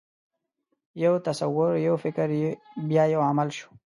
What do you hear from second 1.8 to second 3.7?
یو فکر، بیا یو عمل شو.